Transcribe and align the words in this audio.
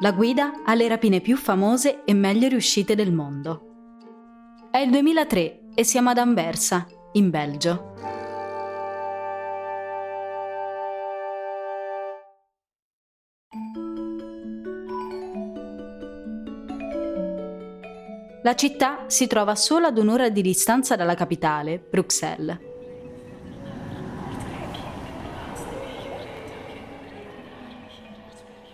la 0.00 0.12
guida 0.12 0.62
alle 0.64 0.86
rapine 0.86 1.20
più 1.20 1.36
famose 1.36 2.04
e 2.04 2.14
meglio 2.14 2.46
riuscite 2.46 2.94
del 2.94 3.12
mondo. 3.12 3.64
È 4.70 4.78
il 4.78 4.90
2003 4.90 5.60
e 5.74 5.84
siamo 5.84 6.10
ad 6.10 6.18
Anversa, 6.18 6.86
in 7.12 7.30
Belgio. 7.30 7.94
La 18.42 18.54
città 18.54 19.04
si 19.08 19.26
trova 19.26 19.56
solo 19.56 19.88
ad 19.88 19.98
un'ora 19.98 20.28
di 20.28 20.42
distanza 20.42 20.94
dalla 20.94 21.14
capitale, 21.14 21.78
Bruxelles. 21.78 22.67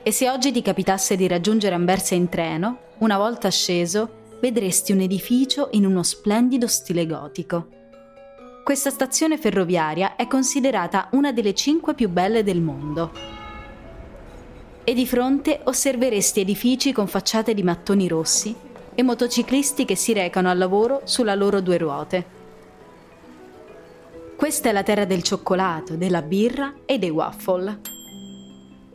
E 0.06 0.12
se 0.12 0.28
oggi 0.28 0.52
ti 0.52 0.60
capitasse 0.60 1.16
di 1.16 1.26
raggiungere 1.26 1.74
Anversa 1.74 2.14
in 2.14 2.28
treno, 2.28 2.78
una 2.98 3.16
volta 3.16 3.48
sceso, 3.48 4.36
vedresti 4.38 4.92
un 4.92 5.00
edificio 5.00 5.68
in 5.70 5.86
uno 5.86 6.02
splendido 6.02 6.66
stile 6.66 7.06
gotico. 7.06 7.68
Questa 8.62 8.90
stazione 8.90 9.38
ferroviaria 9.38 10.14
è 10.16 10.26
considerata 10.26 11.08
una 11.12 11.32
delle 11.32 11.54
cinque 11.54 11.94
più 11.94 12.10
belle 12.10 12.42
del 12.42 12.60
mondo. 12.60 13.12
E 14.84 14.92
di 14.92 15.06
fronte 15.06 15.60
osserveresti 15.64 16.40
edifici 16.40 16.92
con 16.92 17.06
facciate 17.06 17.54
di 17.54 17.62
mattoni 17.62 18.06
rossi 18.06 18.54
e 18.94 19.02
motociclisti 19.02 19.86
che 19.86 19.96
si 19.96 20.12
recano 20.12 20.50
al 20.50 20.58
lavoro 20.58 21.00
sulla 21.04 21.34
loro 21.34 21.62
due 21.62 21.78
ruote. 21.78 22.26
Questa 24.36 24.68
è 24.68 24.72
la 24.72 24.82
terra 24.82 25.06
del 25.06 25.22
cioccolato, 25.22 25.94
della 25.94 26.20
birra 26.20 26.74
e 26.84 26.98
dei 26.98 27.08
waffle. 27.08 27.93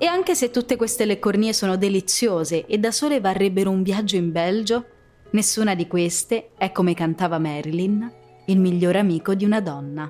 E 0.02 0.06
anche 0.06 0.34
se 0.34 0.50
tutte 0.50 0.78
queste 0.78 1.04
leccornie 1.04 1.52
sono 1.52 1.76
deliziose 1.76 2.66
e 2.66 2.78
da 2.78 2.90
sole 2.90 3.20
varrebbero 3.20 3.70
un 3.70 3.84
viaggio 3.84 4.16
in 4.16 4.32
Belgio, 4.32 4.86
nessuna 5.32 5.76
di 5.76 5.88
queste 5.88 6.52
è 6.58 6.72
come 6.72 6.94
cantava 6.94 7.38
Marilyn, 7.38 8.10
il 8.46 8.60
migliore 8.60 9.00
amico 9.00 9.34
di 9.34 9.44
una 9.44 9.60
donna. 9.60 10.10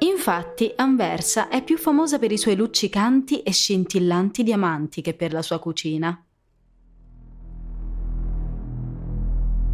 Infatti, 0.00 0.72
Anversa 0.74 1.48
è 1.48 1.62
più 1.62 1.78
famosa 1.78 2.18
per 2.18 2.32
i 2.32 2.36
suoi 2.36 2.56
luccicanti 2.56 3.42
e 3.42 3.52
scintillanti 3.52 4.42
diamanti 4.42 5.02
che 5.02 5.14
per 5.14 5.32
la 5.32 5.42
sua 5.42 5.60
cucina. 5.60 6.24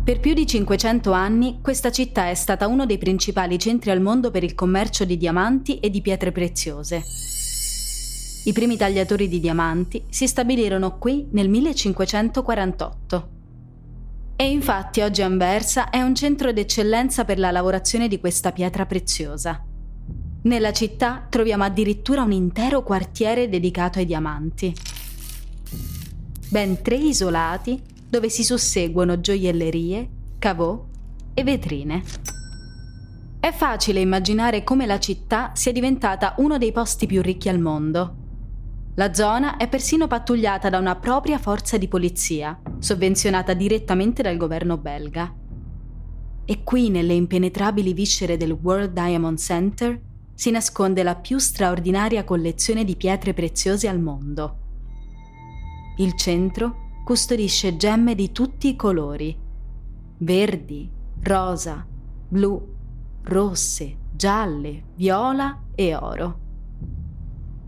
Per 0.05 0.21
più 0.21 0.35
di 0.35 0.47
500 0.47 1.11
anni 1.13 1.61
questa 1.63 1.91
città 1.91 2.29
è 2.29 2.35
stata 2.35 2.67
uno 2.67 2.85
dei 2.85 2.99
principali 2.99 3.59
centri 3.59 3.91
al 3.91 4.03
mondo 4.03 4.31
per 4.31 4.45
il 4.45 4.55
commercio 4.55 5.07
di 5.07 5.17
diamanti 5.17 5.79
e 5.79 5.89
di 5.89 6.03
pietre 6.03 6.33
preziose. 6.33 7.03
I 8.47 8.53
primi 8.53 8.77
tagliatori 8.77 9.27
di 9.27 9.41
diamanti 9.41 10.05
si 10.09 10.29
stabilirono 10.29 10.99
qui 10.99 11.27
nel 11.33 11.49
1548. 11.49 13.29
E 14.37 14.49
infatti 14.49 15.01
oggi 15.01 15.23
Anversa 15.23 15.91
è 15.91 16.01
un 16.01 16.15
centro 16.15 16.53
d'eccellenza 16.53 17.25
per 17.25 17.41
la 17.41 17.51
lavorazione 17.51 18.07
di 18.07 18.21
questa 18.21 18.53
pietra 18.53 18.87
preziosa. 18.87 19.65
Nella 20.43 20.73
città 20.73 21.27
troviamo 21.29 21.65
addirittura 21.65 22.23
un 22.23 22.31
intero 22.31 22.85
quartiere 22.85 23.49
dedicato 23.49 23.99
ai 23.99 24.07
diamanti. 24.07 24.73
Ben 26.49 26.81
tre 26.83 26.95
isolati 26.95 27.83
dove 28.09 28.29
si 28.29 28.45
susseguono 28.45 29.19
gioiellerie, 29.19 30.09
cavò 30.39 30.87
e 31.35 31.43
vetrine. 31.43 32.01
È 33.41 33.51
facile 33.51 33.99
immaginare 33.99 34.63
come 34.63 34.87
la 34.87 35.01
città 35.01 35.51
sia 35.55 35.73
diventata 35.73 36.35
uno 36.39 36.59
dei 36.59 36.71
posti 36.71 37.07
più 37.07 37.23
ricchi 37.23 37.49
al 37.49 37.59
mondo. 37.59 38.26
La 38.99 39.13
zona 39.13 39.59
è 39.59 39.69
persino 39.69 40.07
pattugliata 40.07 40.71
da 40.71 40.79
una 40.79 40.97
propria 40.97 41.37
forza 41.37 41.77
di 41.77 41.87
polizia, 41.87 42.59
sovvenzionata 42.79 43.53
direttamente 43.53 44.23
dal 44.23 44.39
governo 44.39 44.79
belga. 44.79 45.35
E 46.47 46.63
qui, 46.63 46.89
nelle 46.89 47.13
impenetrabili 47.13 47.93
viscere 47.93 48.39
del 48.39 48.53
World 48.53 48.95
Diamond 48.95 49.37
Center, 49.37 50.01
si 50.33 50.51
nasconde 50.51 51.03
la 51.03 51.15
più 51.15 51.37
straordinaria 51.37 52.25
collezione 52.25 52.85
di 52.85 52.97
pietre 52.97 53.35
preziose 53.35 53.87
al 53.87 54.01
mondo. 54.01 54.57
Il 55.99 56.17
centro 56.17 57.03
custodisce 57.05 57.77
gemme 57.77 58.15
di 58.15 58.33
tutti 58.33 58.69
i 58.69 58.77
colori, 58.77 59.39
verdi, 60.21 60.91
rosa, 61.23 61.87
blu, 62.29 62.75
rosse, 63.25 63.99
gialle, 64.13 64.85
viola 64.95 65.65
e 65.75 65.95
oro. 65.95 66.45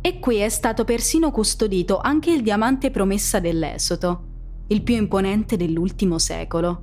E 0.01 0.21
qui 0.21 0.37
è 0.37 0.49
stato 0.49 0.85
persino 0.85 1.31
custodito 1.31 1.99
anche 1.99 2.31
il 2.31 2.43
diamante 2.43 2.91
promessa 2.91 3.41
dell'Esoto, 3.41 4.25
il 4.69 4.83
più 4.83 4.95
imponente 4.95 5.57
dell'ultimo 5.57 6.19
secolo. 6.19 6.83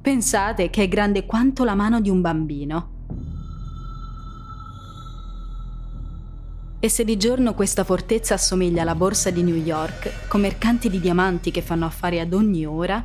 Pensate 0.00 0.68
che 0.70 0.82
è 0.82 0.88
grande 0.88 1.26
quanto 1.26 1.64
la 1.64 1.74
mano 1.74 2.00
di 2.00 2.10
un 2.10 2.20
bambino. 2.20 2.90
E 6.78 6.88
se 6.88 7.04
di 7.04 7.16
giorno 7.16 7.54
questa 7.54 7.84
fortezza 7.84 8.34
assomiglia 8.34 8.82
alla 8.82 8.94
borsa 8.94 9.30
di 9.30 9.42
New 9.42 9.56
York, 9.56 10.28
con 10.28 10.40
mercanti 10.40 10.90
di 10.90 11.00
diamanti 11.00 11.50
che 11.50 11.62
fanno 11.62 11.86
affari 11.86 12.20
ad 12.20 12.32
ogni 12.32 12.66
ora, 12.66 13.04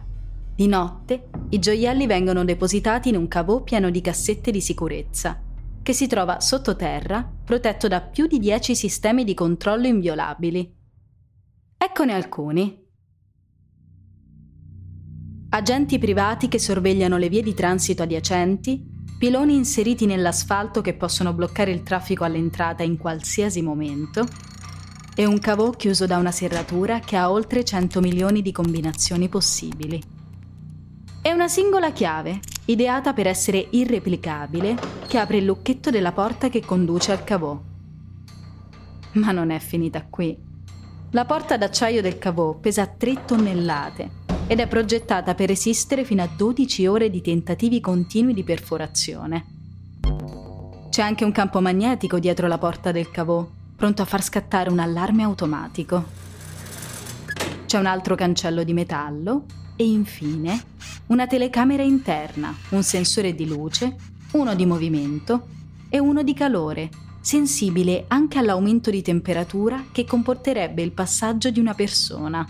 di 0.54 0.68
notte 0.68 1.30
i 1.50 1.60
gioielli 1.60 2.06
vengono 2.06 2.44
depositati 2.44 3.10
in 3.10 3.16
un 3.16 3.28
cavò 3.28 3.62
pieno 3.62 3.90
di 3.90 4.02
cassette 4.02 4.52
di 4.52 4.62
sicurezza, 4.62 5.42
che 5.84 5.94
si 5.94 6.08
trova 6.08 6.40
sottoterra, 6.40 7.30
protetto 7.44 7.88
da 7.88 8.02
più 8.02 8.28
di 8.28 8.40
10 8.40 8.76
sistemi 8.76 9.24
di 9.24 9.34
controllo 9.34 9.88
inviolabili. 9.88 10.76
Eccone 11.78 12.14
alcuni. 12.14 12.80
Agenti 15.50 15.98
privati 16.00 16.48
che 16.48 16.60
sorvegliano 16.60 17.18
le 17.18 17.28
vie 17.28 17.42
di 17.42 17.54
transito 17.54 18.04
adiacenti 18.04 18.90
piloni 19.22 19.56
inseriti 19.56 20.08
nell'asfalto 20.08 20.82
che 20.82 20.96
possono 20.96 21.32
bloccare 21.34 21.70
il 21.70 21.84
traffico 21.84 22.24
all'entrata 22.24 22.82
in 22.82 22.98
qualsiasi 22.98 23.62
momento 23.62 24.26
e 25.16 25.26
un 25.26 25.38
cavò 25.38 25.70
chiuso 25.70 26.08
da 26.08 26.18
una 26.18 26.32
serratura 26.32 27.00
che 27.02 27.18
ha 27.18 27.30
oltre 27.30 27.64
100 27.64 28.00
milioni 28.00 28.42
di 28.42 28.52
combinazioni 28.52 29.30
possibili. 29.30 30.02
È 31.22 31.30
una 31.32 31.48
singola 31.48 31.92
chiave, 31.92 32.40
ideata 32.72 33.14
per 33.14 33.28
essere 33.28 33.68
irreplicabile, 33.70 34.78
che 35.08 35.18
apre 35.18 35.38
il 35.38 35.46
lucchetto 35.46 35.90
della 35.90 36.12
porta 36.12 36.50
che 36.50 36.64
conduce 36.66 37.12
al 37.12 37.24
cavò. 37.24 37.60
Ma 39.14 39.32
non 39.32 39.50
è 39.52 39.60
finita 39.60 40.06
qui. 40.10 40.38
La 41.12 41.26
porta 41.26 41.58
d'acciaio 41.58 42.02
del 42.02 42.18
cavò 42.18 42.54
pesa 42.54 42.86
3 42.86 43.26
tonnellate 43.26 44.20
ed 44.48 44.60
è 44.60 44.68
progettata 44.68 45.36
per 45.36 45.50
resistere 45.50 46.06
fino 46.06 46.24
a 46.24 46.30
12 46.34 46.88
ore 46.88 47.10
di 47.10 47.22
tentativi 47.22 47.82
continui 47.82 48.34
di 48.34 48.44
perforazione. 48.44 49.46
C'è 50.90 51.02
anche 51.02 51.26
un 51.26 51.32
campo 51.32 51.62
magnetico 51.62 52.20
dietro 52.20 52.48
la 52.48 52.58
porta 52.58 52.92
del 52.92 53.12
cavò, 53.12 53.48
pronto 53.76 54.02
a 54.02 54.06
far 54.06 54.24
scattare 54.24 54.70
un 54.70 54.80
allarme 54.80 55.24
automatico. 55.24 56.04
C'è 57.66 57.78
un 57.78 57.86
altro 57.86 58.16
cancello 58.16 58.64
di 58.64 58.74
metallo 58.74 59.46
e 59.82 59.86
infine 59.86 60.64
una 61.08 61.26
telecamera 61.26 61.82
interna, 61.82 62.56
un 62.70 62.84
sensore 62.84 63.34
di 63.34 63.48
luce, 63.48 63.96
uno 64.34 64.54
di 64.54 64.68
movimento 64.68 65.48
e 65.90 65.98
uno 65.98 66.22
di 66.22 66.36
calore, 66.36 66.90
sensibile 67.20 68.06
anche 68.08 68.38
all'aumento 68.38 68.92
di 68.92 69.02
temperatura 69.02 69.86
che 69.92 70.06
comporterebbe 70.06 70.84
il 70.84 70.92
passaggio 70.92 71.50
di 71.50 71.60
una 71.60 71.74
persona. 71.74 72.48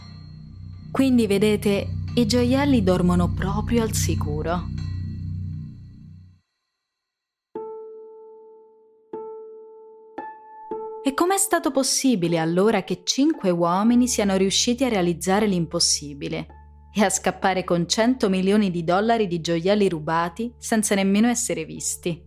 Quindi 0.91 1.25
vedete, 1.25 1.87
i 2.15 2.25
gioielli 2.25 2.83
dormono 2.83 3.33
proprio 3.33 3.81
al 3.81 3.93
sicuro. 3.93 4.67
E 11.03 11.13
com'è 11.13 11.37
stato 11.37 11.71
possibile 11.71 12.37
allora 12.37 12.83
che 12.83 13.01
cinque 13.05 13.49
uomini 13.49 14.07
siano 14.07 14.35
riusciti 14.35 14.83
a 14.83 14.89
realizzare 14.89 15.47
l'impossibile 15.47 16.59
e 16.93 17.03
a 17.03 17.09
scappare 17.09 17.63
con 17.63 17.87
100 17.87 18.29
milioni 18.29 18.69
di 18.69 18.83
dollari 18.83 19.27
di 19.27 19.41
gioielli 19.41 19.87
rubati 19.89 20.53
senza 20.57 20.95
nemmeno 20.95 21.27
essere 21.27 21.65
visti? 21.65 22.21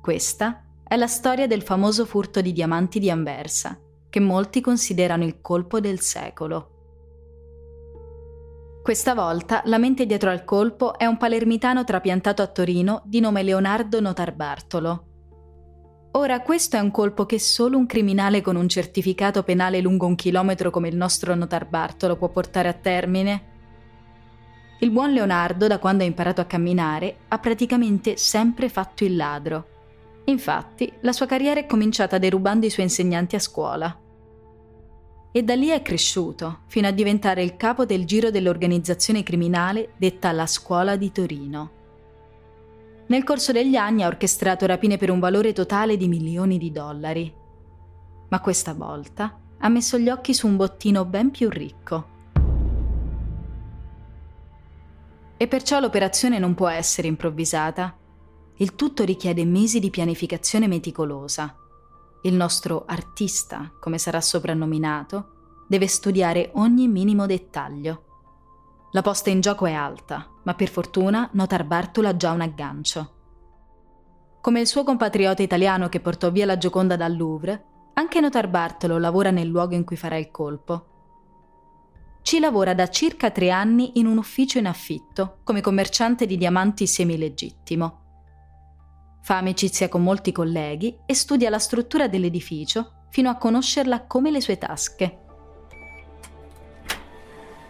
Questa 0.00 0.64
è 0.82 0.96
la 0.96 1.06
storia 1.06 1.46
del 1.46 1.62
famoso 1.62 2.04
furto 2.04 2.40
di 2.40 2.52
diamanti 2.52 2.98
di 2.98 3.10
Anversa, 3.10 3.78
che 4.10 4.20
molti 4.20 4.60
considerano 4.60 5.24
il 5.24 5.40
colpo 5.40 5.80
del 5.80 6.00
secolo. 6.00 6.68
Questa 8.82 9.14
volta 9.14 9.62
la 9.66 9.78
mente 9.78 10.06
dietro 10.06 10.30
al 10.30 10.44
colpo 10.44 10.98
è 10.98 11.06
un 11.06 11.16
palermitano 11.16 11.84
trapiantato 11.84 12.42
a 12.42 12.48
Torino 12.48 13.02
di 13.04 13.20
nome 13.20 13.44
Leonardo 13.44 14.00
Notarbartolo 14.00 15.06
Ora, 16.14 16.42
questo 16.42 16.76
è 16.76 16.80
un 16.80 16.90
colpo 16.90 17.24
che 17.24 17.38
solo 17.38 17.78
un 17.78 17.86
criminale 17.86 18.42
con 18.42 18.54
un 18.54 18.68
certificato 18.68 19.42
penale 19.42 19.80
lungo 19.80 20.06
un 20.06 20.14
chilometro 20.14 20.70
come 20.70 20.88
il 20.88 20.96
nostro 20.96 21.34
Notar 21.34 21.66
Bartolo 21.66 22.16
può 22.16 22.28
portare 22.28 22.68
a 22.68 22.74
termine. 22.74 23.51
Il 24.82 24.90
buon 24.90 25.12
Leonardo, 25.12 25.68
da 25.68 25.78
quando 25.78 26.02
ha 26.02 26.06
imparato 26.06 26.40
a 26.40 26.44
camminare, 26.44 27.18
ha 27.28 27.38
praticamente 27.38 28.16
sempre 28.16 28.68
fatto 28.68 29.04
il 29.04 29.14
ladro. 29.14 29.66
Infatti, 30.24 30.92
la 31.02 31.12
sua 31.12 31.26
carriera 31.26 31.60
è 31.60 31.66
cominciata 31.66 32.18
derubando 32.18 32.66
i 32.66 32.70
suoi 32.70 32.86
insegnanti 32.86 33.36
a 33.36 33.38
scuola. 33.38 33.96
E 35.30 35.42
da 35.44 35.54
lì 35.54 35.68
è 35.68 35.82
cresciuto, 35.82 36.62
fino 36.66 36.88
a 36.88 36.90
diventare 36.90 37.44
il 37.44 37.56
capo 37.56 37.84
del 37.84 38.04
giro 38.04 38.32
dell'organizzazione 38.32 39.22
criminale 39.22 39.92
detta 39.98 40.32
la 40.32 40.46
Scuola 40.46 40.96
di 40.96 41.12
Torino. 41.12 41.70
Nel 43.06 43.22
corso 43.22 43.52
degli 43.52 43.76
anni 43.76 44.02
ha 44.02 44.08
orchestrato 44.08 44.66
rapine 44.66 44.96
per 44.96 45.10
un 45.10 45.20
valore 45.20 45.52
totale 45.52 45.96
di 45.96 46.08
milioni 46.08 46.58
di 46.58 46.72
dollari. 46.72 47.32
Ma 48.30 48.40
questa 48.40 48.74
volta 48.74 49.38
ha 49.58 49.68
messo 49.68 49.96
gli 49.96 50.08
occhi 50.08 50.34
su 50.34 50.48
un 50.48 50.56
bottino 50.56 51.04
ben 51.04 51.30
più 51.30 51.48
ricco. 51.48 52.10
E 55.42 55.48
perciò 55.48 55.80
l'operazione 55.80 56.38
non 56.38 56.54
può 56.54 56.68
essere 56.68 57.08
improvvisata. 57.08 57.98
Il 58.58 58.76
tutto 58.76 59.02
richiede 59.02 59.44
mesi 59.44 59.80
di 59.80 59.90
pianificazione 59.90 60.68
meticolosa. 60.68 61.56
Il 62.22 62.34
nostro 62.34 62.84
artista, 62.86 63.72
come 63.80 63.98
sarà 63.98 64.20
soprannominato, 64.20 65.64
deve 65.66 65.88
studiare 65.88 66.52
ogni 66.54 66.86
minimo 66.86 67.26
dettaglio. 67.26 68.04
La 68.92 69.02
posta 69.02 69.30
in 69.30 69.40
gioco 69.40 69.66
è 69.66 69.72
alta, 69.72 70.28
ma 70.44 70.54
per 70.54 70.68
fortuna 70.68 71.28
Notar 71.32 71.64
Bartolo 71.64 72.06
ha 72.06 72.16
già 72.16 72.30
un 72.30 72.42
aggancio. 72.42 73.14
Come 74.40 74.60
il 74.60 74.68
suo 74.68 74.84
compatriota 74.84 75.42
italiano 75.42 75.88
che 75.88 75.98
portò 75.98 76.30
via 76.30 76.46
la 76.46 76.56
Gioconda 76.56 76.94
dal 76.94 77.16
Louvre, 77.16 77.64
anche 77.94 78.20
Notar 78.20 78.46
Bartolo 78.46 78.96
lavora 78.96 79.32
nel 79.32 79.48
luogo 79.48 79.74
in 79.74 79.82
cui 79.82 79.96
farà 79.96 80.16
il 80.18 80.30
colpo. 80.30 81.01
Ci 82.32 82.40
lavora 82.40 82.72
da 82.72 82.88
circa 82.88 83.30
tre 83.30 83.50
anni 83.50 83.98
in 83.98 84.06
un 84.06 84.16
ufficio 84.16 84.56
in 84.56 84.64
affitto, 84.64 85.40
come 85.44 85.60
commerciante 85.60 86.24
di 86.24 86.38
diamanti 86.38 86.86
semilegittimo. 86.86 88.00
Fa 89.20 89.36
amicizia 89.36 89.90
con 89.90 90.02
molti 90.02 90.32
colleghi 90.32 90.96
e 91.04 91.12
studia 91.12 91.50
la 91.50 91.58
struttura 91.58 92.08
dell'edificio 92.08 93.02
fino 93.10 93.28
a 93.28 93.36
conoscerla 93.36 94.06
come 94.06 94.30
le 94.30 94.40
sue 94.40 94.56
tasche 94.56 95.18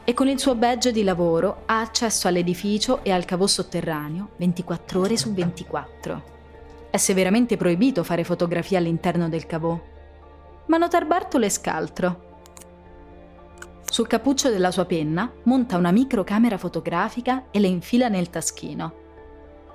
e 0.04 0.14
con 0.14 0.28
il 0.28 0.38
suo 0.38 0.54
badge 0.54 0.92
di 0.92 1.02
lavoro 1.02 1.64
ha 1.66 1.80
accesso 1.80 2.28
all'edificio 2.28 3.02
e 3.02 3.10
al 3.10 3.24
cavò 3.24 3.48
sotterraneo 3.48 4.34
24 4.36 5.00
ore 5.00 5.16
su 5.16 5.32
24. 5.32 6.22
È 6.88 6.96
severamente 6.98 7.56
proibito 7.56 8.04
fare 8.04 8.22
fotografie 8.22 8.76
all'interno 8.76 9.28
del 9.28 9.44
cavò, 9.44 9.76
ma 10.66 10.76
Notar 10.76 11.04
Bartolo 11.04 11.46
è 11.46 11.48
scaltro. 11.48 12.30
Sul 13.92 14.06
cappuccio 14.06 14.48
della 14.48 14.70
sua 14.70 14.86
penna 14.86 15.30
monta 15.42 15.76
una 15.76 15.90
microcamera 15.90 16.56
fotografica 16.56 17.48
e 17.50 17.60
le 17.60 17.66
infila 17.66 18.08
nel 18.08 18.30
taschino. 18.30 18.94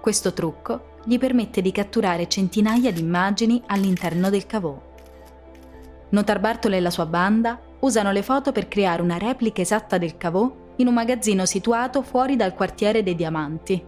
Questo 0.02 0.34
trucco 0.34 0.96
gli 1.06 1.20
permette 1.20 1.62
di 1.62 1.72
catturare 1.72 2.28
centinaia 2.28 2.92
di 2.92 3.00
immagini 3.00 3.62
all'interno 3.68 4.32
del 4.32 4.48
cavò. 4.48 4.76
Notar 6.10 6.40
Bartolo 6.40 6.74
e 6.74 6.80
la 6.80 6.90
sua 6.90 7.06
banda 7.06 7.60
usano 7.82 8.12
le 8.12 8.24
foto 8.24 8.52
per 8.52 8.68
creare 8.68 9.04
una 9.04 9.20
replica 9.20 9.62
esatta 9.62 10.00
del 10.00 10.18
cavò 10.18 10.52
in 10.78 10.88
un 10.88 10.96
magazzino 10.96 11.46
situato 11.46 12.02
fuori 12.02 12.36
dal 12.36 12.56
quartiere 12.56 13.04
dei 13.04 13.14
Diamanti. 13.14 13.86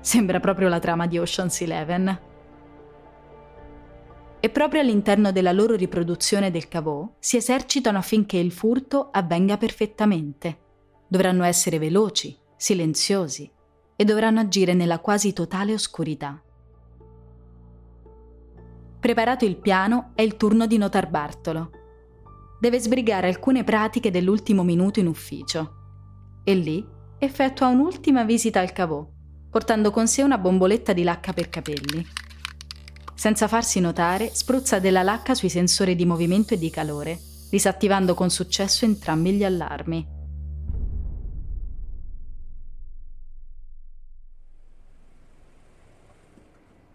Sembra 0.00 0.40
proprio 0.40 0.68
la 0.68 0.80
trama 0.80 1.06
di 1.06 1.16
Ocean's 1.16 1.60
Eleven. 1.60 2.27
E 4.40 4.48
proprio 4.50 4.80
all'interno 4.80 5.32
della 5.32 5.52
loro 5.52 5.74
riproduzione 5.74 6.50
del 6.50 6.68
cavò 6.68 7.08
si 7.18 7.36
esercitano 7.36 7.98
affinché 7.98 8.36
il 8.36 8.52
furto 8.52 9.08
avvenga 9.10 9.56
perfettamente. 9.56 10.58
Dovranno 11.08 11.44
essere 11.44 11.78
veloci, 11.78 12.36
silenziosi 12.56 13.50
e 13.96 14.04
dovranno 14.04 14.40
agire 14.40 14.74
nella 14.74 15.00
quasi 15.00 15.32
totale 15.32 15.72
oscurità. 15.72 16.40
Preparato 19.00 19.44
il 19.44 19.56
piano, 19.56 20.12
è 20.14 20.22
il 20.22 20.36
turno 20.36 20.66
di 20.66 20.76
Notar 20.76 21.08
Bartolo 21.08 21.70
deve 22.58 22.80
sbrigare 22.80 23.28
alcune 23.28 23.62
pratiche 23.62 24.10
dell'ultimo 24.10 24.64
minuto 24.64 24.98
in 24.98 25.06
ufficio. 25.06 25.74
E 26.44 26.54
lì 26.54 26.84
effettua 27.18 27.68
un'ultima 27.68 28.24
visita 28.24 28.60
al 28.60 28.72
cavò, 28.72 29.06
portando 29.50 29.90
con 29.90 30.08
sé 30.08 30.22
una 30.22 30.38
bomboletta 30.38 30.92
di 30.92 31.02
lacca 31.02 31.32
per 31.32 31.48
capelli. 31.48 32.04
Senza 33.18 33.48
farsi 33.48 33.80
notare, 33.80 34.32
spruzza 34.32 34.78
della 34.78 35.02
lacca 35.02 35.34
sui 35.34 35.48
sensori 35.48 35.96
di 35.96 36.06
movimento 36.06 36.54
e 36.54 36.56
di 36.56 36.70
calore, 36.70 37.18
disattivando 37.50 38.14
con 38.14 38.30
successo 38.30 38.84
entrambi 38.84 39.32
gli 39.32 39.42
allarmi. 39.42 40.06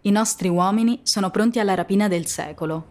I 0.03 0.11
nostri 0.11 0.47
uomini 0.47 1.01
sono 1.03 1.29
pronti 1.29 1.59
alla 1.59 1.73
rapina 1.73 2.07
del 2.07 2.25
secolo, 2.25 2.85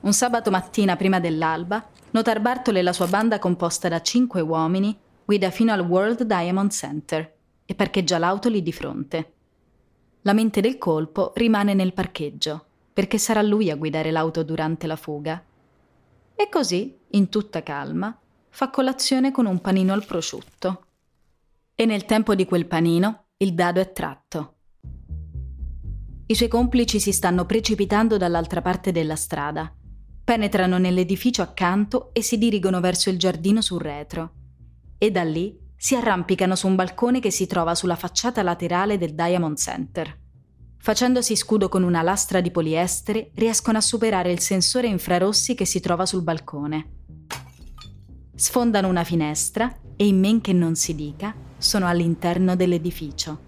un 0.00 0.12
sabato 0.14 0.50
mattina 0.50 0.96
prima 0.96 1.20
dell'alba, 1.20 1.86
Notar 2.12 2.40
Bartolo 2.40 2.78
e 2.78 2.82
la 2.82 2.94
sua 2.94 3.06
banda 3.06 3.38
composta 3.38 3.90
da 3.90 4.00
cinque 4.00 4.40
uomini 4.40 4.98
guida 5.26 5.50
fino 5.50 5.74
al 5.74 5.80
World 5.80 6.22
Diamond 6.22 6.70
Center 6.70 7.34
e 7.66 7.74
parcheggia 7.74 8.16
l'auto 8.16 8.48
lì 8.48 8.62
di 8.62 8.72
fronte. 8.72 9.32
La 10.22 10.32
mente 10.32 10.60
del 10.60 10.78
colpo 10.78 11.32
rimane 11.36 11.74
nel 11.74 11.92
parcheggio, 11.92 12.66
perché 12.92 13.18
sarà 13.18 13.42
lui 13.42 13.70
a 13.70 13.76
guidare 13.76 14.10
l'auto 14.10 14.42
durante 14.42 14.86
la 14.86 14.96
fuga. 14.96 15.44
E 16.34 16.48
così, 16.48 16.98
in 17.10 17.28
tutta 17.28 17.62
calma, 17.62 18.18
fa 18.48 18.70
colazione 18.70 19.30
con 19.30 19.46
un 19.46 19.60
panino 19.60 19.92
al 19.92 20.04
prosciutto. 20.04 20.86
E 21.74 21.84
nel 21.86 22.04
tempo 22.04 22.34
di 22.34 22.44
quel 22.44 22.66
panino 22.66 23.26
il 23.38 23.54
dado 23.54 23.80
è 23.80 23.92
tratto. 23.92 24.54
I 26.26 26.34
suoi 26.34 26.48
complici 26.48 27.00
si 27.00 27.12
stanno 27.12 27.46
precipitando 27.46 28.16
dall'altra 28.16 28.60
parte 28.60 28.92
della 28.92 29.16
strada 29.16 29.72
penetrano 30.28 30.76
nell'edificio 30.76 31.40
accanto 31.40 32.10
e 32.12 32.20
si 32.20 32.36
dirigono 32.36 32.80
verso 32.80 33.08
il 33.08 33.18
giardino 33.18 33.62
sul 33.62 33.80
retro. 33.80 34.32
E 34.98 35.10
da 35.10 35.24
lì 35.24 35.58
si 35.80 35.94
arrampicano 35.94 36.56
su 36.56 36.66
un 36.66 36.74
balcone 36.74 37.20
che 37.20 37.30
si 37.30 37.46
trova 37.46 37.76
sulla 37.76 37.94
facciata 37.94 38.42
laterale 38.42 38.98
del 38.98 39.14
Diamond 39.14 39.56
Center. 39.56 40.18
Facendosi 40.76 41.36
scudo 41.36 41.68
con 41.68 41.84
una 41.84 42.02
lastra 42.02 42.40
di 42.40 42.50
poliestere, 42.50 43.30
riescono 43.34 43.78
a 43.78 43.80
superare 43.80 44.32
il 44.32 44.40
sensore 44.40 44.88
infrarossi 44.88 45.54
che 45.54 45.64
si 45.64 45.78
trova 45.78 46.04
sul 46.04 46.22
balcone. 46.22 46.90
Sfondano 48.34 48.88
una 48.88 49.04
finestra 49.04 49.72
e, 49.96 50.06
in 50.06 50.18
men 50.18 50.40
che 50.40 50.52
non 50.52 50.74
si 50.74 50.96
dica, 50.96 51.34
sono 51.56 51.86
all'interno 51.86 52.56
dell'edificio. 52.56 53.46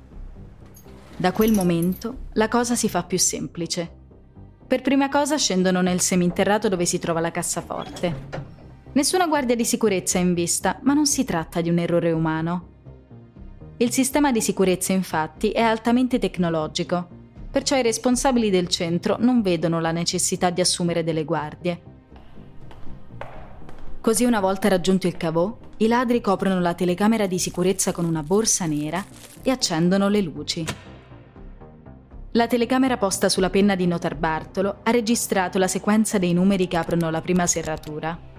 Da 1.17 1.33
quel 1.33 1.53
momento 1.53 2.27
la 2.35 2.49
cosa 2.49 2.77
si 2.77 2.89
fa 2.89 3.03
più 3.03 3.19
semplice. 3.19 3.99
Per 4.67 4.83
prima 4.83 5.09
cosa 5.09 5.37
scendono 5.37 5.81
nel 5.81 6.01
seminterrato 6.01 6.69
dove 6.69 6.85
si 6.85 7.01
trova 7.01 7.19
la 7.19 7.33
cassaforte. 7.33 8.60
Nessuna 8.93 9.29
guardia 9.29 9.55
di 9.55 9.65
sicurezza 9.65 10.19
è 10.19 10.23
in 10.23 10.35
vista, 10.35 10.81
ma 10.83 10.95
non 10.95 11.07
si 11.07 11.23
tratta 11.23 11.61
di 11.61 11.71
un 11.71 11.79
errore 11.79 12.11
umano. 12.11 12.69
Il 13.77 13.93
sistema 13.93 14.33
di 14.33 14.41
sicurezza 14.41 14.93
infatti 14.93 15.53
è 15.53 15.61
altamente 15.61 16.19
tecnologico, 16.19 17.09
perciò 17.53 17.77
i 17.77 17.83
responsabili 17.83 18.51
del 18.51 18.67
centro 18.67 19.17
non 19.21 19.43
vedono 19.43 19.79
la 19.79 19.93
necessità 19.93 20.51
di 20.51 20.61
assumere 20.61 21.05
delle 21.05 21.25
guardie. 21.25 21.83
Così 24.01 24.25
una 24.25 24.41
volta 24.41 24.67
raggiunto 24.67 25.07
il 25.07 25.17
cavò, 25.17 25.57
i 25.77 25.87
ladri 25.87 26.21
coprono 26.21 26.59
la 26.59 26.75
telecamera 26.75 27.27
di 27.27 27.39
sicurezza 27.39 27.93
con 27.93 28.05
una 28.05 28.25
borsa 28.25 28.67
nera 28.67 29.05
e 29.41 29.51
accendono 29.53 30.09
le 30.09 30.21
luci. 30.21 30.65
La 32.33 32.49
telecamera 32.49 32.97
posta 32.97 33.29
sulla 33.29 33.51
penna 33.51 33.77
di 33.77 33.87
Notarbartolo 33.87 34.79
ha 34.83 34.91
registrato 34.91 35.59
la 35.59 35.69
sequenza 35.69 36.19
dei 36.19 36.33
numeri 36.33 36.67
che 36.67 36.77
aprono 36.77 37.09
la 37.11 37.21
prima 37.21 37.47
serratura. 37.47 38.30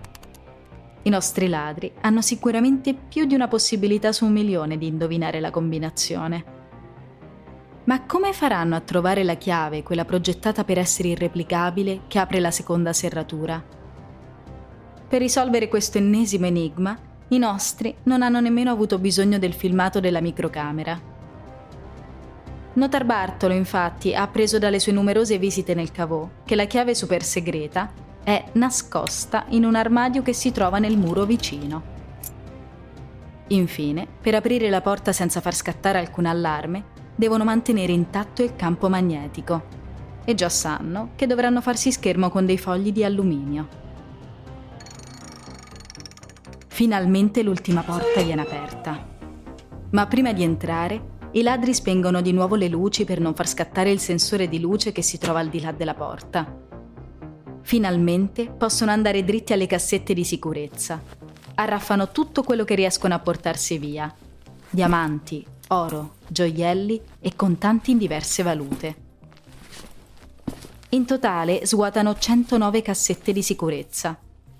I 1.03 1.09
nostri 1.09 1.47
ladri 1.47 1.91
hanno 2.01 2.21
sicuramente 2.21 2.93
più 2.93 3.25
di 3.25 3.33
una 3.33 3.47
possibilità 3.47 4.11
su 4.11 4.25
un 4.25 4.33
milione 4.33 4.77
di 4.77 4.85
indovinare 4.85 5.39
la 5.39 5.49
combinazione. 5.49 6.59
Ma 7.85 8.05
come 8.05 8.33
faranno 8.33 8.75
a 8.75 8.81
trovare 8.81 9.23
la 9.23 9.35
chiave, 9.35 9.81
quella 9.81 10.05
progettata 10.05 10.63
per 10.63 10.77
essere 10.77 11.09
irreplicabile, 11.09 12.01
che 12.07 12.19
apre 12.19 12.39
la 12.39 12.51
seconda 12.51 12.93
serratura? 12.93 13.63
Per 15.07 15.19
risolvere 15.19 15.67
questo 15.67 15.97
ennesimo 15.97 16.45
enigma, 16.45 16.95
i 17.29 17.37
nostri 17.39 17.95
non 18.03 18.21
hanno 18.21 18.39
nemmeno 18.39 18.71
avuto 18.71 18.99
bisogno 18.99 19.39
del 19.39 19.53
filmato 19.53 19.99
della 19.99 20.21
microcamera. 20.21 21.01
Notar 22.73 23.05
Bartolo, 23.05 23.53
infatti, 23.53 24.13
ha 24.13 24.21
appreso 24.21 24.59
dalle 24.59 24.79
sue 24.79 24.91
numerose 24.91 25.39
visite 25.39 25.73
nel 25.73 25.91
cavò 25.91 26.29
che 26.45 26.55
la 26.55 26.65
chiave 26.65 26.93
super 26.93 27.23
segreta 27.23 27.91
è 28.23 28.43
nascosta 28.53 29.45
in 29.49 29.65
un 29.65 29.75
armadio 29.75 30.21
che 30.21 30.33
si 30.33 30.51
trova 30.51 30.79
nel 30.79 30.97
muro 30.97 31.25
vicino. 31.25 31.99
Infine, 33.47 34.07
per 34.21 34.35
aprire 34.35 34.69
la 34.69 34.81
porta 34.81 35.11
senza 35.11 35.41
far 35.41 35.53
scattare 35.53 35.99
alcun 35.99 36.25
allarme, 36.25 36.85
devono 37.15 37.43
mantenere 37.43 37.91
intatto 37.91 38.43
il 38.43 38.55
campo 38.55 38.89
magnetico 38.89 39.79
e 40.23 40.35
già 40.35 40.49
sanno 40.49 41.11
che 41.15 41.27
dovranno 41.27 41.61
farsi 41.61 41.91
schermo 41.91 42.29
con 42.29 42.45
dei 42.45 42.57
fogli 42.57 42.91
di 42.91 43.03
alluminio. 43.03 43.79
Finalmente 46.67 47.43
l'ultima 47.43 47.81
porta 47.81 48.21
viene 48.21 48.41
aperta. 48.41 49.07
Ma 49.91 50.07
prima 50.07 50.31
di 50.31 50.43
entrare, 50.43 51.09
i 51.31 51.41
ladri 51.41 51.73
spengono 51.73 52.21
di 52.21 52.31
nuovo 52.31 52.55
le 52.55 52.69
luci 52.69 53.03
per 53.03 53.19
non 53.19 53.35
far 53.35 53.47
scattare 53.47 53.91
il 53.91 53.99
sensore 53.99 54.47
di 54.47 54.59
luce 54.59 54.91
che 54.91 55.01
si 55.01 55.17
trova 55.17 55.39
al 55.39 55.49
di 55.49 55.59
là 55.59 55.71
della 55.71 55.93
porta. 55.93 56.60
Finalmente 57.61 58.47
possono 58.47 58.91
andare 58.91 59.23
dritti 59.23 59.53
alle 59.53 59.67
cassette 59.67 60.13
di 60.13 60.23
sicurezza. 60.23 61.01
Arraffano 61.55 62.11
tutto 62.11 62.43
quello 62.43 62.63
che 62.63 62.75
riescono 62.75 63.13
a 63.13 63.19
portarsi 63.19 63.77
via. 63.77 64.13
Diamanti, 64.69 65.45
oro, 65.69 66.15
gioielli 66.27 67.01
e 67.19 67.35
contanti 67.35 67.91
in 67.91 67.97
diverse 67.97 68.43
valute. 68.43 68.95
In 70.89 71.05
totale 71.05 71.65
svuotano 71.65 72.17
109 72.17 72.81
cassette 72.81 73.31
di 73.31 73.41
sicurezza, 73.41 74.17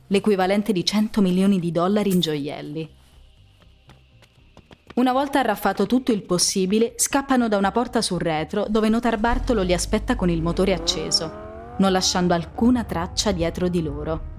l'equivalente 0.08 0.72
di 0.72 0.86
100 0.86 1.22
milioni 1.22 1.60
di 1.60 1.72
dollari 1.72 2.12
in 2.12 2.20
gioielli. 2.22 2.89
Una 4.96 5.13
volta 5.13 5.39
arraffato 5.39 5.86
tutto 5.86 6.12
il 6.12 6.22
possibile, 6.22 6.93
scappano 6.98 7.48
da 7.48 7.58
una 7.58 7.72
porta 7.72 8.01
sul 8.01 8.20
retro 8.20 8.65
dove 8.70 8.89
Notar 8.89 9.17
Bartolo 9.17 9.62
li 9.62 9.74
aspetta 9.74 10.15
con 10.15 10.29
il 10.29 10.41
motore 10.41 10.74
acceso, 10.74 11.40
non 11.82 11.92
lasciando 11.92 12.36
alcuna 12.36 12.84
traccia 12.84 13.32
dietro 13.32 13.68
di 13.68 13.82
loro. 13.82 14.30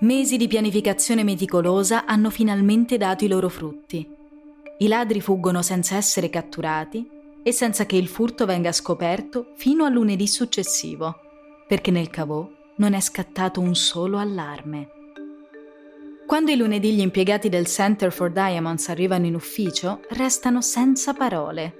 Mesi 0.00 0.38
di 0.38 0.48
pianificazione 0.48 1.22
meticolosa 1.22 2.06
hanno 2.06 2.30
finalmente 2.30 2.96
dato 2.96 3.26
i 3.26 3.28
loro 3.28 3.50
frutti. 3.50 4.08
I 4.78 4.88
ladri 4.88 5.20
fuggono 5.20 5.60
senza 5.60 5.96
essere 5.96 6.30
catturati 6.30 7.06
e 7.42 7.52
senza 7.52 7.84
che 7.84 7.96
il 7.96 8.08
furto 8.08 8.46
venga 8.46 8.72
scoperto 8.72 9.52
fino 9.56 9.84
a 9.84 9.90
lunedì 9.90 10.26
successivo, 10.26 11.14
perché 11.68 11.90
nel 11.90 12.08
cavò 12.08 12.48
non 12.76 12.94
è 12.94 13.00
scattato 13.00 13.60
un 13.60 13.74
solo 13.74 14.16
allarme. 14.16 14.99
Quando 16.30 16.52
i 16.52 16.56
lunedì 16.56 16.92
gli 16.92 17.00
impiegati 17.00 17.48
del 17.48 17.66
Center 17.66 18.12
for 18.12 18.30
Diamonds 18.30 18.88
arrivano 18.88 19.26
in 19.26 19.34
ufficio, 19.34 20.02
restano 20.10 20.60
senza 20.60 21.12
parole. 21.12 21.74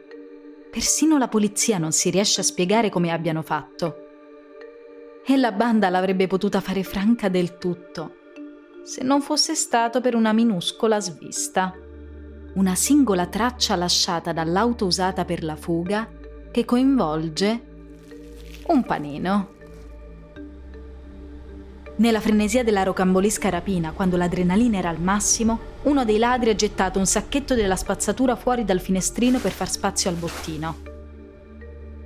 Persino 0.72 1.18
la 1.18 1.28
polizia 1.28 1.78
non 1.78 1.92
si 1.92 2.10
riesce 2.10 2.40
a 2.40 2.42
spiegare 2.42 2.88
come 2.88 3.12
abbiano 3.12 3.42
fatto. 3.42 3.94
E 5.24 5.36
la 5.36 5.52
banda 5.52 5.88
l'avrebbe 5.88 6.26
potuta 6.26 6.60
fare 6.60 6.82
franca 6.82 7.28
del 7.28 7.58
tutto, 7.58 8.16
se 8.82 9.04
non 9.04 9.20
fosse 9.20 9.54
stato 9.54 10.00
per 10.00 10.16
una 10.16 10.32
minuscola 10.32 10.98
svista 10.98 11.72
una 12.54 12.74
singola 12.74 13.28
traccia 13.28 13.76
lasciata 13.76 14.32
dall'auto 14.32 14.84
usata 14.84 15.24
per 15.24 15.44
la 15.44 15.54
fuga 15.54 16.10
che 16.50 16.64
coinvolge 16.64 17.60
un 18.66 18.82
panino. 18.82 19.58
Nella 22.00 22.20
frenesia 22.20 22.64
della 22.64 22.82
rocambolesca 22.82 23.50
rapina, 23.50 23.92
quando 23.92 24.16
l'adrenalina 24.16 24.78
era 24.78 24.88
al 24.88 25.02
massimo, 25.02 25.58
uno 25.82 26.06
dei 26.06 26.16
ladri 26.16 26.48
ha 26.48 26.54
gettato 26.54 26.98
un 26.98 27.04
sacchetto 27.04 27.54
della 27.54 27.76
spazzatura 27.76 28.36
fuori 28.36 28.64
dal 28.64 28.80
finestrino 28.80 29.38
per 29.38 29.50
far 29.50 29.68
spazio 29.68 30.08
al 30.08 30.16
bottino. 30.16 30.76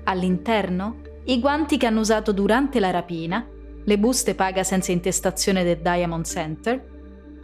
All'interno, 0.03 0.97
i 1.27 1.39
guanti 1.39 1.77
che 1.77 1.87
hanno 1.87 2.01
usato 2.01 2.33
durante 2.33 2.81
la 2.81 2.91
rapina, 2.91 3.47
le 3.85 3.99
buste 3.99 4.35
paga 4.35 4.65
senza 4.65 4.91
intestazione 4.91 5.63
del 5.63 5.79
Diamond 5.79 6.25
Center 6.25 6.91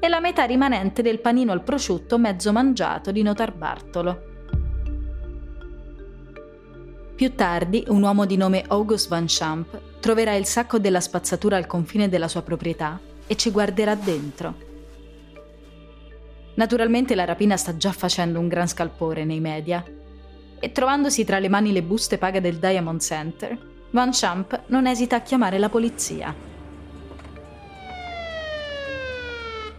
e 0.01 0.09
la 0.09 0.19
metà 0.19 0.43
rimanente 0.43 1.03
del 1.03 1.21
panino 1.21 1.53
al 1.53 1.63
prosciutto 1.63 2.19
mezzo 2.19 2.51
mangiato 2.51 3.13
di 3.13 3.23
Notar 3.23 3.55
Bartolo. 3.55 4.23
Più 7.15 7.33
tardi, 7.37 7.85
un 7.87 8.03
uomo 8.03 8.27
di 8.27 8.37
nome 8.37 8.65
August 8.67 9.09
Van 9.09 9.27
Champ 9.29 9.90
troverà 10.01 10.35
il 10.35 10.47
sacco 10.47 10.79
della 10.79 11.01
spazzatura 11.01 11.57
al 11.57 11.67
confine 11.67 12.09
della 12.09 12.29
sua 12.29 12.43
proprietà 12.43 12.99
e 13.27 13.37
ci 13.37 13.51
guarderà 13.51 13.95
dentro. 13.95 14.69
Naturalmente 16.55 17.15
la 17.15 17.25
rapina 17.25 17.57
sta 17.57 17.77
già 17.77 17.93
facendo 17.93 18.39
un 18.39 18.49
gran 18.49 18.67
scalpore 18.67 19.25
nei 19.25 19.41
media 19.41 19.85
e 20.59 20.73
trovandosi 20.73 21.25
tra 21.25 21.39
le 21.39 21.49
mani 21.49 21.73
le 21.73 21.83
buste 21.83 22.19
paga 22.19 22.41
del 22.41 22.57
Diamond 22.57 23.01
Center, 23.01 23.57
Van 23.91 24.11
Champ 24.13 24.65
non 24.67 24.87
esita 24.87 25.17
a 25.17 25.21
chiamare 25.21 25.59
la 25.59 25.69
polizia. 25.69 26.35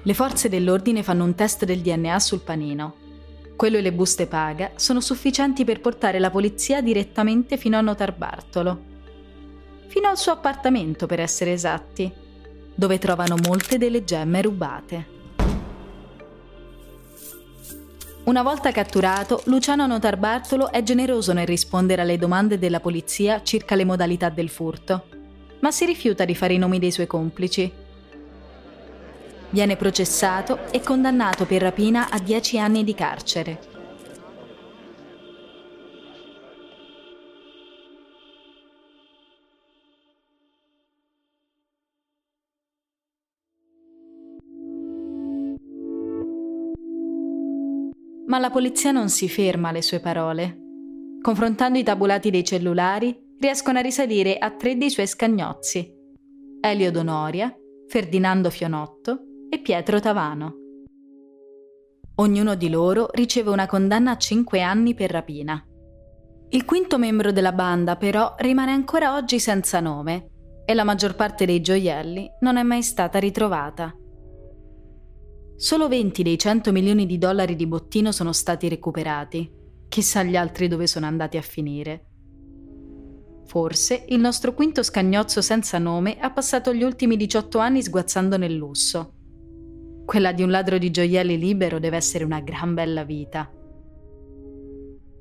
Le 0.03 0.13
forze 0.15 0.49
dell'ordine 0.49 1.03
fanno 1.03 1.23
un 1.23 1.35
test 1.35 1.65
del 1.65 1.81
DNA 1.81 2.19
sul 2.19 2.41
panino. 2.41 2.95
Quello 3.55 3.77
e 3.77 3.81
le 3.81 3.93
buste 3.93 4.25
paga 4.25 4.71
sono 4.75 4.99
sufficienti 4.99 5.63
per 5.63 5.79
portare 5.81 6.17
la 6.17 6.31
polizia 6.31 6.81
direttamente 6.81 7.57
fino 7.57 7.77
a 7.77 7.81
Notar 7.81 8.15
Bartolo. 8.15 8.90
Fino 9.91 10.07
al 10.07 10.17
suo 10.17 10.31
appartamento, 10.31 11.05
per 11.05 11.19
essere 11.19 11.51
esatti, 11.51 12.09
dove 12.73 12.97
trovano 12.97 13.35
molte 13.43 13.77
delle 13.77 14.05
gemme 14.05 14.41
rubate. 14.41 15.05
Una 18.23 18.41
volta 18.41 18.71
catturato, 18.71 19.41
Luciano 19.47 19.85
Notarbartolo 19.85 20.71
è 20.71 20.81
generoso 20.81 21.33
nel 21.33 21.45
rispondere 21.45 22.03
alle 22.03 22.17
domande 22.17 22.57
della 22.57 22.79
polizia 22.79 23.43
circa 23.43 23.75
le 23.75 23.83
modalità 23.83 24.29
del 24.29 24.47
furto, 24.47 25.07
ma 25.59 25.71
si 25.71 25.83
rifiuta 25.83 26.23
di 26.23 26.35
fare 26.35 26.53
i 26.53 26.57
nomi 26.57 26.79
dei 26.79 26.91
suoi 26.91 27.07
complici 27.07 27.89
Viene 29.51 29.75
processato 29.75 30.71
e 30.71 30.79
condannato 30.79 31.45
per 31.45 31.61
rapina 31.61 32.09
a 32.09 32.19
10 32.19 32.57
anni 32.57 32.85
di 32.85 32.95
carcere. 32.95 33.70
Ma 48.31 48.39
la 48.39 48.49
polizia 48.49 48.91
non 48.91 49.09
si 49.09 49.27
ferma 49.27 49.67
alle 49.67 49.81
sue 49.81 49.99
parole. 49.99 50.57
Confrontando 51.21 51.77
i 51.77 51.83
tabulati 51.83 52.29
dei 52.29 52.45
cellulari, 52.45 53.13
riescono 53.37 53.79
a 53.79 53.81
risalire 53.81 54.37
a 54.37 54.51
tre 54.51 54.77
dei 54.77 54.89
suoi 54.89 55.05
scagnozzi. 55.05 55.93
Elio 56.61 56.91
Donoria, 56.91 57.53
Ferdinando 57.89 58.49
Fionotto 58.49 59.19
e 59.49 59.59
Pietro 59.59 59.99
Tavano. 59.99 60.55
Ognuno 62.15 62.55
di 62.55 62.69
loro 62.69 63.09
riceve 63.11 63.49
una 63.49 63.65
condanna 63.65 64.11
a 64.11 64.17
5 64.17 64.61
anni 64.61 64.93
per 64.93 65.11
rapina. 65.11 65.61
Il 66.51 66.63
quinto 66.63 66.97
membro 66.97 67.33
della 67.33 67.51
banda 67.51 67.97
però 67.97 68.35
rimane 68.37 68.71
ancora 68.71 69.13
oggi 69.13 69.41
senza 69.41 69.81
nome 69.81 70.29
e 70.63 70.73
la 70.73 70.85
maggior 70.85 71.15
parte 71.15 71.45
dei 71.45 71.59
gioielli 71.59 72.29
non 72.39 72.55
è 72.55 72.63
mai 72.63 72.81
stata 72.81 73.19
ritrovata. 73.19 73.93
Solo 75.61 75.87
20 75.87 76.23
dei 76.23 76.39
100 76.39 76.71
milioni 76.71 77.05
di 77.05 77.19
dollari 77.19 77.55
di 77.55 77.67
bottino 77.67 78.11
sono 78.11 78.33
stati 78.33 78.67
recuperati. 78.67 79.49
Chissà 79.87 80.23
gli 80.23 80.35
altri 80.35 80.67
dove 80.67 80.87
sono 80.87 81.05
andati 81.05 81.37
a 81.37 81.41
finire. 81.41 82.05
Forse 83.45 84.05
il 84.07 84.19
nostro 84.19 84.53
quinto 84.53 84.81
scagnozzo 84.81 85.41
senza 85.41 85.77
nome 85.77 86.17
ha 86.19 86.31
passato 86.31 86.73
gli 86.73 86.83
ultimi 86.83 87.15
18 87.15 87.59
anni 87.59 87.83
sguazzando 87.83 88.37
nel 88.37 88.55
lusso 88.55 89.15
quella 90.11 90.33
di 90.33 90.43
un 90.43 90.49
ladro 90.51 90.77
di 90.77 90.91
gioielli 90.91 91.37
libero 91.37 91.79
deve 91.79 91.95
essere 91.95 92.25
una 92.25 92.41
gran 92.41 92.73
bella 92.73 93.05
vita. 93.05 93.49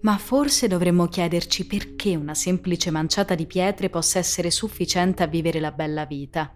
Ma 0.01 0.19
forse 0.19 0.67
dovremmo 0.67 1.07
chiederci 1.07 1.65
perché 1.65 2.17
una 2.17 2.35
semplice 2.35 2.91
manciata 2.91 3.37
di 3.37 3.47
pietre 3.47 3.89
possa 3.89 4.19
essere 4.19 4.51
sufficiente 4.51 5.23
a 5.23 5.29
vivere 5.29 5.61
la 5.61 5.71
bella 5.71 6.07
vita. 6.07 6.53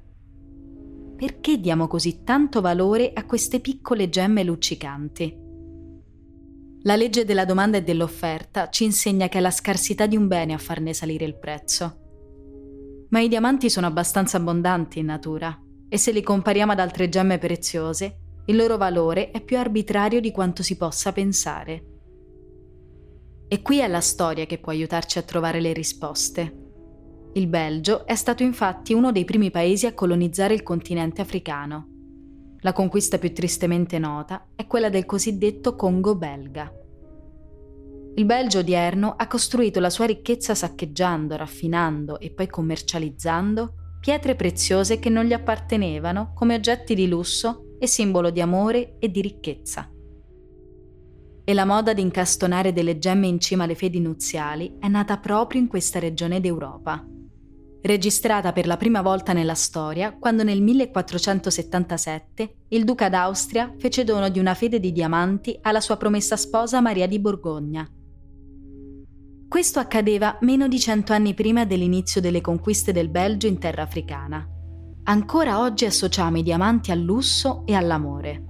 Perché 1.16 1.60
diamo 1.60 1.86
così 1.86 2.24
tanto 2.24 2.60
valore 2.60 3.12
a 3.14 3.24
queste 3.24 3.60
piccole 3.60 4.08
gemme 4.08 4.42
luccicanti? 4.42 5.42
La 6.82 6.96
legge 6.96 7.24
della 7.24 7.44
domanda 7.44 7.78
e 7.78 7.82
dell'offerta 7.82 8.68
ci 8.68 8.84
insegna 8.84 9.28
che 9.28 9.38
è 9.38 9.40
la 9.40 9.52
scarsità 9.52 10.06
di 10.06 10.16
un 10.16 10.26
bene 10.26 10.54
a 10.54 10.58
farne 10.58 10.92
salire 10.92 11.24
il 11.24 11.38
prezzo. 11.38 12.00
Ma 13.10 13.20
i 13.20 13.28
diamanti 13.28 13.70
sono 13.70 13.86
abbastanza 13.86 14.38
abbondanti 14.38 14.98
in 14.98 15.06
natura 15.06 15.56
e 15.88 15.96
se 15.98 16.10
li 16.10 16.22
compariamo 16.22 16.72
ad 16.72 16.80
altre 16.80 17.08
gemme 17.08 17.38
preziose, 17.38 18.18
il 18.46 18.56
loro 18.56 18.76
valore 18.76 19.30
è 19.30 19.40
più 19.40 19.56
arbitrario 19.56 20.20
di 20.20 20.32
quanto 20.32 20.64
si 20.64 20.76
possa 20.76 21.12
pensare. 21.12 21.84
E 23.46 23.62
qui 23.62 23.78
è 23.78 23.86
la 23.86 24.00
storia 24.00 24.46
che 24.46 24.58
può 24.58 24.72
aiutarci 24.72 25.18
a 25.18 25.22
trovare 25.22 25.60
le 25.60 25.72
risposte. 25.72 26.63
Il 27.36 27.48
Belgio 27.48 28.06
è 28.06 28.14
stato 28.14 28.44
infatti 28.44 28.92
uno 28.92 29.10
dei 29.10 29.24
primi 29.24 29.50
paesi 29.50 29.86
a 29.86 29.92
colonizzare 29.92 30.54
il 30.54 30.62
continente 30.62 31.20
africano. 31.20 31.88
La 32.60 32.72
conquista 32.72 33.18
più 33.18 33.32
tristemente 33.32 33.98
nota 33.98 34.50
è 34.54 34.68
quella 34.68 34.88
del 34.88 35.04
cosiddetto 35.04 35.74
Congo 35.74 36.14
belga. 36.14 36.72
Il 38.14 38.24
Belgio 38.24 38.60
odierno 38.60 39.14
ha 39.16 39.26
costruito 39.26 39.80
la 39.80 39.90
sua 39.90 40.04
ricchezza 40.04 40.54
saccheggiando, 40.54 41.34
raffinando 41.34 42.20
e 42.20 42.30
poi 42.30 42.46
commercializzando 42.46 43.74
pietre 43.98 44.36
preziose 44.36 45.00
che 45.00 45.08
non 45.08 45.24
gli 45.24 45.32
appartenevano 45.32 46.32
come 46.34 46.54
oggetti 46.54 46.94
di 46.94 47.08
lusso 47.08 47.74
e 47.80 47.88
simbolo 47.88 48.30
di 48.30 48.40
amore 48.40 48.96
e 49.00 49.10
di 49.10 49.20
ricchezza 49.20 49.88
e 51.46 51.52
la 51.52 51.66
moda 51.66 51.92
di 51.92 52.00
incastonare 52.00 52.72
delle 52.72 52.98
gemme 52.98 53.26
in 53.26 53.38
cima 53.38 53.64
alle 53.64 53.74
fedi 53.74 54.00
nuziali 54.00 54.76
è 54.80 54.88
nata 54.88 55.18
proprio 55.18 55.60
in 55.60 55.66
questa 55.66 55.98
regione 55.98 56.40
d'Europa. 56.40 57.06
Registrata 57.86 58.52
per 58.52 58.66
la 58.66 58.78
prima 58.78 59.02
volta 59.02 59.34
nella 59.34 59.52
storia 59.52 60.16
quando 60.18 60.42
nel 60.42 60.62
1477 60.62 62.54
il 62.68 62.82
duca 62.82 63.10
d'Austria 63.10 63.74
fece 63.76 64.04
dono 64.04 64.30
di 64.30 64.38
una 64.38 64.54
fede 64.54 64.80
di 64.80 64.90
diamanti 64.90 65.58
alla 65.60 65.82
sua 65.82 65.98
promessa 65.98 66.38
sposa 66.38 66.80
Maria 66.80 67.06
di 67.06 67.20
Borgogna. 67.20 67.86
Questo 69.46 69.80
accadeva 69.80 70.38
meno 70.40 70.66
di 70.66 70.80
cento 70.80 71.12
anni 71.12 71.34
prima 71.34 71.66
dell'inizio 71.66 72.22
delle 72.22 72.40
conquiste 72.40 72.90
del 72.90 73.10
Belgio 73.10 73.48
in 73.48 73.58
terra 73.58 73.82
africana. 73.82 74.48
Ancora 75.02 75.60
oggi 75.60 75.84
associamo 75.84 76.38
i 76.38 76.42
diamanti 76.42 76.90
al 76.90 77.00
lusso 77.00 77.66
e 77.66 77.74
all'amore. 77.74 78.44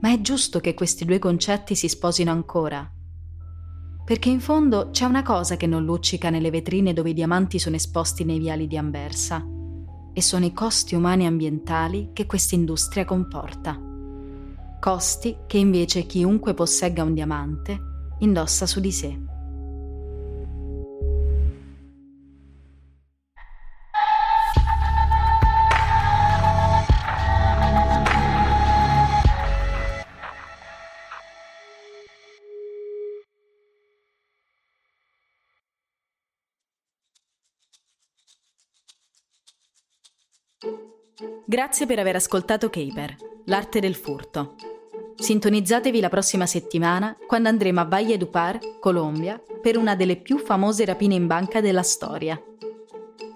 Ma 0.00 0.14
è 0.14 0.20
giusto 0.22 0.60
che 0.60 0.72
questi 0.72 1.04
due 1.04 1.18
concetti 1.18 1.74
si 1.74 1.88
sposino 1.88 2.30
ancora. 2.30 2.90
Perché 4.10 4.28
in 4.28 4.40
fondo 4.40 4.90
c'è 4.90 5.04
una 5.04 5.22
cosa 5.22 5.56
che 5.56 5.68
non 5.68 5.84
luccica 5.84 6.30
nelle 6.30 6.50
vetrine 6.50 6.92
dove 6.92 7.10
i 7.10 7.14
diamanti 7.14 7.60
sono 7.60 7.76
esposti 7.76 8.24
nei 8.24 8.40
viali 8.40 8.66
di 8.66 8.76
Anversa, 8.76 9.40
e 10.12 10.20
sono 10.20 10.44
i 10.44 10.52
costi 10.52 10.96
umani 10.96 11.22
e 11.22 11.26
ambientali 11.28 12.10
che 12.12 12.26
questa 12.26 12.56
industria 12.56 13.04
comporta. 13.04 13.80
Costi 14.80 15.36
che 15.46 15.58
invece 15.58 16.06
chiunque 16.06 16.54
possegga 16.54 17.04
un 17.04 17.14
diamante 17.14 17.78
indossa 18.18 18.66
su 18.66 18.80
di 18.80 18.90
sé. 18.90 19.16
Grazie 41.50 41.84
per 41.84 41.98
aver 41.98 42.14
ascoltato 42.14 42.70
Caper, 42.70 43.16
l'arte 43.46 43.80
del 43.80 43.96
furto. 43.96 44.54
Sintonizzatevi 45.16 45.98
la 45.98 46.08
prossima 46.08 46.46
settimana 46.46 47.16
quando 47.26 47.48
andremo 47.48 47.80
a 47.80 47.86
Valle 47.86 48.16
du 48.16 48.30
Par, 48.30 48.60
Colombia, 48.78 49.42
per 49.60 49.76
una 49.76 49.96
delle 49.96 50.14
più 50.14 50.38
famose 50.38 50.84
rapine 50.84 51.16
in 51.16 51.26
banca 51.26 51.60
della 51.60 51.82
storia. 51.82 52.40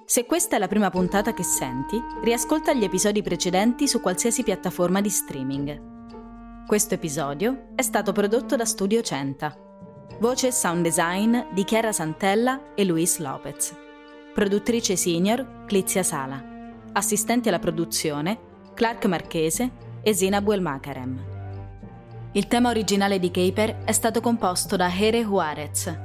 Se 0.05 0.27
questa 0.27 0.55
è 0.55 0.59
la 0.61 0.68
prima 0.68 0.90
puntata 0.90 1.35
che 1.35 1.42
senti, 1.42 2.00
riascolta 2.22 2.72
gli 2.72 2.85
episodi 2.85 3.20
precedenti 3.20 3.88
su 3.88 4.00
qualsiasi 4.00 4.44
piattaforma 4.44 5.00
di 5.00 5.11
streaming. 5.11 6.66
Questo 6.68 6.94
episodio 6.94 7.70
è 7.74 7.83
stato 7.83 8.12
prodotto 8.12 8.55
da 8.55 8.64
Studio 8.64 9.03
Centa. 9.03 9.59
Voce 10.20 10.46
e 10.46 10.53
sound 10.53 10.85
design 10.85 11.37
di 11.53 11.64
Chiara 11.64 11.90
Santella 11.90 12.74
e 12.77 12.85
Luis 12.85 13.18
Lopez. 13.18 13.74
Produttrice 14.33 14.94
senior 14.94 15.64
Clizia 15.66 16.05
Sala 16.05 16.53
assistenti 16.94 17.48
alla 17.48 17.59
produzione 17.59 18.38
Clark 18.74 19.04
Marchese 19.07 19.70
e 20.02 20.14
Zina 20.14 20.40
Buelmakarem. 20.40 21.33
Il 22.33 22.48
tema 22.48 22.70
originale 22.70 23.18
di 23.18 23.30
Caper 23.30 23.85
è 23.85 23.92
stato 23.92 24.20
composto 24.20 24.76
da 24.76 24.92
Here 24.92 25.22
Juarez. 25.22 25.98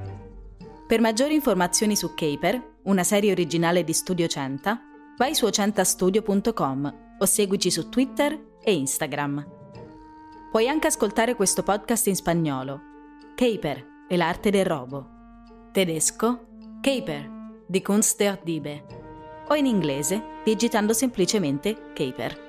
Per 0.87 0.99
maggiori 0.99 1.33
informazioni 1.33 1.95
su 1.95 2.13
Caper, 2.13 2.77
una 2.83 3.03
serie 3.03 3.31
originale 3.31 3.83
di 3.83 3.93
Studio 3.93 4.27
Centa, 4.27 4.79
vai 5.17 5.33
su 5.33 5.49
centastudio.com 5.49 6.95
o 7.19 7.25
seguici 7.25 7.71
su 7.71 7.89
Twitter 7.89 8.39
e 8.61 8.73
Instagram. 8.73 9.47
Puoi 10.51 10.67
anche 10.67 10.87
ascoltare 10.87 11.35
questo 11.35 11.63
podcast 11.63 12.07
in 12.07 12.15
spagnolo, 12.15 12.81
Caper 13.35 14.05
e 14.07 14.17
l'arte 14.17 14.49
del 14.49 14.65
robo, 14.65 15.07
tedesco, 15.71 16.47
Caper, 16.81 17.29
di 17.67 17.81
Kunst 17.81 18.17
der 18.17 18.39
Diebe 18.43 19.08
o 19.49 19.55
in 19.55 19.65
inglese 19.65 20.41
digitando 20.43 20.93
semplicemente 20.93 21.91
Caper. 21.93 22.47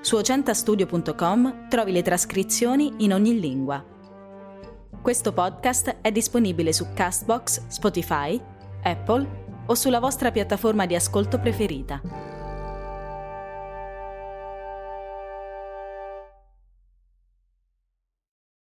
Su 0.00 0.16
ocentastudio.com 0.16 1.68
trovi 1.68 1.92
le 1.92 2.02
trascrizioni 2.02 2.94
in 2.98 3.12
ogni 3.12 3.38
lingua. 3.38 3.84
Questo 5.00 5.32
podcast 5.32 5.98
è 6.00 6.10
disponibile 6.10 6.72
su 6.72 6.86
Castbox, 6.94 7.66
Spotify, 7.68 8.40
Apple 8.82 9.46
o 9.66 9.74
sulla 9.74 10.00
vostra 10.00 10.30
piattaforma 10.30 10.86
di 10.86 10.94
ascolto 10.94 11.38
preferita. 11.38 12.37